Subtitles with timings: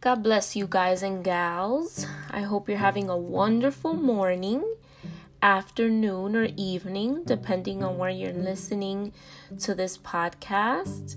[0.00, 2.06] God bless you guys and gals.
[2.30, 4.64] I hope you're having a wonderful morning,
[5.42, 9.12] afternoon, or evening, depending on where you're listening
[9.58, 11.16] to this podcast.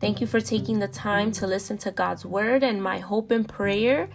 [0.00, 3.46] Thank you for taking the time to listen to God's word, and my hope and
[3.46, 4.08] prayer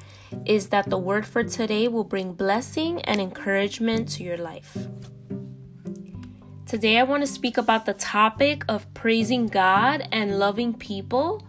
[0.45, 4.76] is that the word for today will bring blessing and encouragement to your life.
[6.66, 11.47] Today, I want to speak about the topic of praising God and loving people,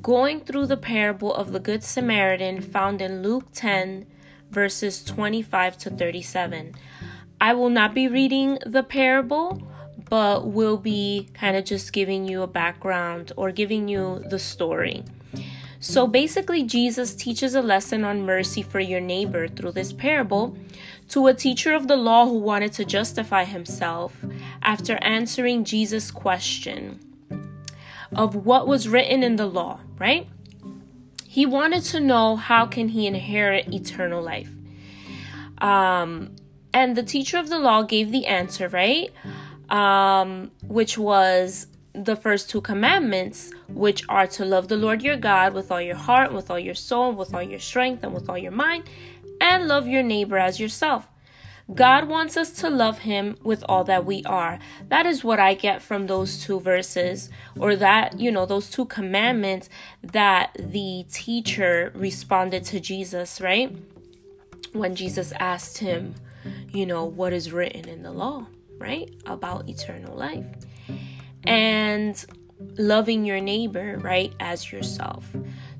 [0.00, 4.06] going through the parable of the Good Samaritan found in Luke 10,
[4.50, 6.74] verses 25 to 37.
[7.40, 9.62] I will not be reading the parable,
[10.08, 15.04] but will be kind of just giving you a background or giving you the story.
[15.80, 20.56] So basically, Jesus teaches a lesson on mercy for your neighbor through this parable
[21.10, 24.16] to a teacher of the law who wanted to justify himself
[24.60, 26.98] after answering Jesus' question
[28.14, 30.28] of what was written in the law, right?
[31.26, 34.50] He wanted to know how can he inherit eternal life.
[35.58, 36.36] Um,
[36.72, 39.12] and the teacher of the law gave the answer, right?
[39.68, 45.52] Um, which was the first two commandments, which are to love the Lord your God
[45.52, 48.38] with all your heart, with all your soul, with all your strength, and with all
[48.38, 48.84] your mind,
[49.40, 51.08] and love your neighbor as yourself.
[51.74, 54.58] God wants us to love him with all that we are.
[54.88, 58.86] That is what I get from those two verses, or that, you know, those two
[58.86, 59.68] commandments
[60.02, 63.76] that the teacher responded to Jesus, right?
[64.72, 66.14] When Jesus asked him,
[66.72, 68.46] you know, what is written in the law,
[68.78, 69.12] right?
[69.26, 70.46] About eternal life
[71.44, 72.24] and
[72.78, 75.30] loving your neighbor, right, as yourself.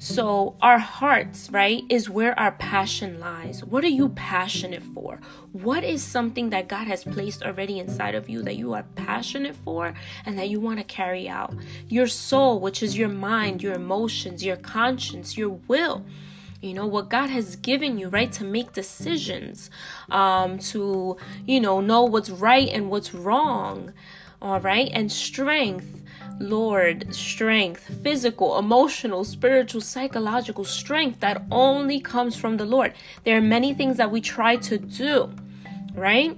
[0.00, 3.64] So, our hearts, right, is where our passion lies.
[3.64, 5.18] What are you passionate for?
[5.50, 9.56] What is something that God has placed already inside of you that you are passionate
[9.56, 11.52] for and that you want to carry out?
[11.88, 16.04] Your soul, which is your mind, your emotions, your conscience, your will
[16.60, 19.70] you know what god has given you right to make decisions
[20.10, 23.92] um to you know know what's right and what's wrong
[24.40, 24.90] all right?
[24.92, 26.02] And strength,
[26.40, 32.94] Lord, strength, physical, emotional, spiritual, psychological strength that only comes from the Lord.
[33.24, 35.30] There are many things that we try to do,
[35.94, 36.36] right?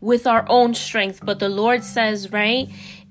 [0.00, 2.68] With our own strength, but the Lord says, right?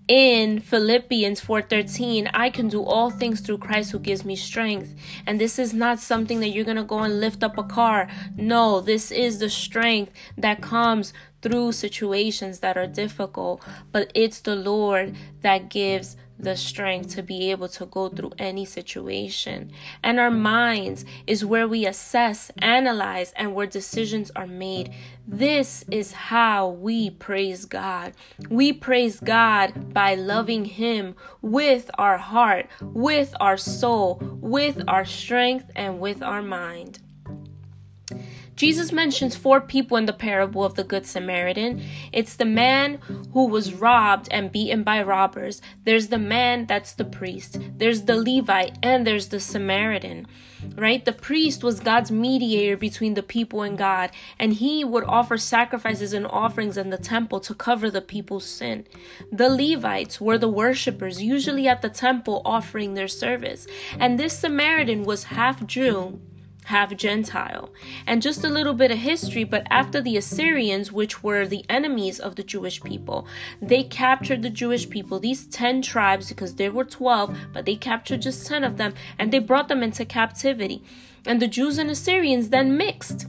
[0.09, 4.95] In Philippians 4:13, I can do all things through Christ who gives me strength.
[5.27, 8.09] And this is not something that you're going to go and lift up a car.
[8.35, 13.61] No, this is the strength that comes through situations that are difficult,
[13.91, 18.65] but it's the Lord that gives the strength to be able to go through any
[18.65, 19.71] situation.
[20.01, 24.93] And our minds is where we assess, analyze, and where decisions are made.
[25.27, 28.13] This is how we praise God.
[28.49, 35.69] We praise God by loving Him with our heart, with our soul, with our strength,
[35.75, 36.99] and with our mind.
[38.59, 41.81] Jesus mentions four people in the parable of the Good Samaritan.
[42.11, 42.95] It's the man
[43.31, 45.61] who was robbed and beaten by robbers.
[45.85, 47.57] There's the man that's the priest.
[47.77, 50.27] There's the Levite and there's the Samaritan.
[50.75, 51.05] Right?
[51.05, 56.11] The priest was God's mediator between the people and God, and he would offer sacrifices
[56.11, 58.85] and offerings in the temple to cover the people's sin.
[59.31, 63.67] The Levites were the worshippers, usually at the temple offering their service.
[63.97, 66.19] And this Samaritan was half Jew
[66.69, 67.71] half Gentile.
[68.05, 72.19] And just a little bit of history, but after the Assyrians, which were the enemies
[72.19, 73.27] of the Jewish people,
[73.59, 78.21] they captured the Jewish people, these 10 tribes, because there were 12, but they captured
[78.21, 80.83] just 10 of them, and they brought them into captivity.
[81.25, 83.25] And the Jews and Assyrians then mixed.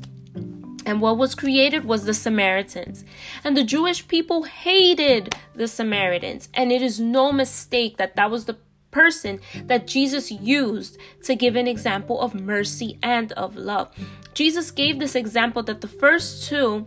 [0.84, 3.05] And what was created was the Samaritans.
[3.43, 6.49] And the Jewish people hated the Samaritans.
[6.55, 8.57] And it is no mistake that that was the
[8.91, 13.89] person that Jesus used to give an example of mercy and of love.
[14.34, 16.87] Jesus gave this example that the first two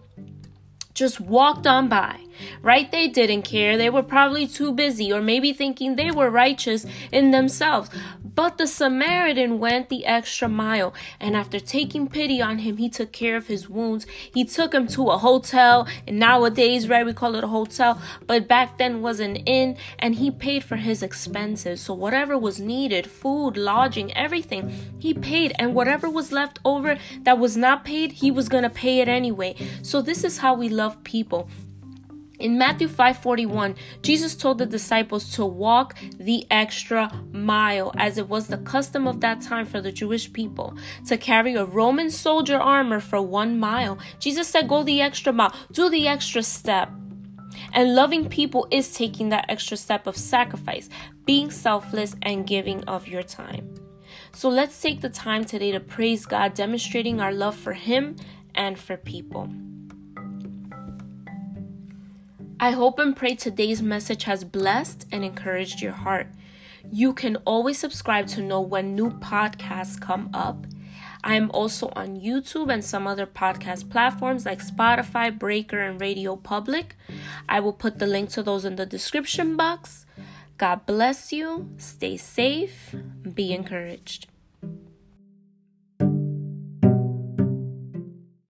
[0.94, 2.23] just walked on by,
[2.62, 2.92] right?
[2.92, 3.78] They didn't care.
[3.78, 7.90] They were probably too busy or maybe thinking they were righteous in themselves.
[8.36, 13.12] But the Samaritan went the extra mile, and after taking pity on him, he took
[13.12, 14.08] care of his wounds.
[14.34, 18.48] He took him to a hotel, and nowadays, right, we call it a hotel, but
[18.48, 21.82] back then was an inn, and he paid for his expenses.
[21.82, 27.38] So whatever was needed, food, lodging, everything, he paid, and whatever was left over that
[27.38, 29.56] was not paid, he was gonna pay it anyway.
[29.84, 31.50] So this is how we love people.
[32.44, 38.48] In Matthew 5:41, Jesus told the disciples to walk the extra mile as it was
[38.48, 40.76] the custom of that time for the Jewish people
[41.08, 43.98] to carry a Roman soldier armor for 1 mile.
[44.20, 46.90] Jesus said go the extra mile, do the extra step.
[47.72, 50.90] And loving people is taking that extra step of sacrifice,
[51.24, 53.74] being selfless and giving of your time.
[54.34, 58.18] So let's take the time today to praise God, demonstrating our love for Him
[58.54, 59.48] and for people.
[62.64, 66.28] I hope and pray today's message has blessed and encouraged your heart.
[66.90, 70.66] You can always subscribe to know when new podcasts come up.
[71.26, 76.38] I am also on YouTube and some other podcast platforms like Spotify, Breaker, and Radio
[76.38, 76.96] Public.
[77.50, 80.06] I will put the link to those in the description box.
[80.58, 81.68] God bless you.
[81.76, 82.96] Stay safe.
[83.36, 84.28] Be encouraged.